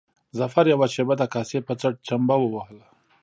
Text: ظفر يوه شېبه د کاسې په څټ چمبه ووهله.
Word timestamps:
ظفر 0.39 0.65
يوه 0.73 0.87
شېبه 0.93 1.15
د 1.17 1.23
کاسې 1.33 1.57
په 1.67 1.73
څټ 1.79 1.95
چمبه 2.07 2.35
ووهله. 2.39 2.87